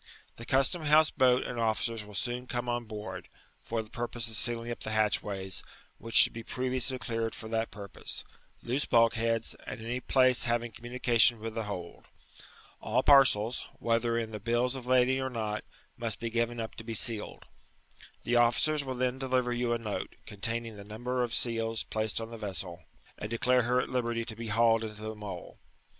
The 0.37 0.47
custom 0.47 0.81
house 0.85 1.11
boat 1.11 1.43
and 1.45 1.59
officers 1.59 2.03
will 2.03 2.15
soon 2.15 2.47
come 2.47 2.67
on 2.67 2.85
board, 2.85 3.29
for 3.59 3.83
the 3.83 3.89
purpose 3.91 4.27
of 4.31 4.35
sealing 4.35 4.71
up 4.71 4.79
the 4.79 4.89
hatchways, 4.89 5.61
which 5.99 6.15
should 6.15 6.33
be 6.33 6.41
previouslv 6.43 6.99
cleared 6.99 7.35
for 7.35 7.47
that 7.49 7.69
purpose; 7.69 8.23
loose 8.63 8.85
bulk 8.85 9.13
heacb, 9.13 9.43
and 9.67 9.79
any 9.79 9.99
place 9.99 10.45
havinff 10.45 10.73
communication 10.73 11.37
with 11.39 11.53
the 11.53 11.65
hold. 11.65 12.05
All 12.81 13.03
parceb, 13.03 13.59
whether 13.77 14.17
in 14.17 14.31
the 14.31 14.39
biUs 14.39 14.75
of 14.75 14.87
lading 14.87 15.21
or 15.21 15.29
not, 15.29 15.63
must 15.97 16.19
be 16.19 16.31
given 16.31 16.59
up 16.59 16.73
to 16.77 16.83
be 16.83 16.95
sealed. 16.95 17.45
The 18.23 18.37
officers 18.37 18.83
will 18.83 18.95
then 18.95 19.19
deliver 19.19 19.53
you 19.53 19.71
a 19.71 19.77
note, 19.77 20.15
containing 20.25 20.77
the 20.77 20.83
numtor 20.83 21.21
of 21.23 21.31
seals 21.35 21.83
placed 21.83 22.19
on 22.19 22.31
the 22.31 22.39
vessel, 22.39 22.85
and 23.19 23.29
declare 23.29 23.61
her 23.61 23.79
at 23.81 23.89
liberty 23.89 24.25
to 24.25 24.35
be 24.35 24.47
hauled 24.47 24.83
into 24.83 24.95
the 25.03 25.13
Mole. 25.13 25.59